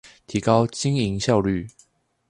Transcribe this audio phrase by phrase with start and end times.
[0.25, 1.67] 提高經營效率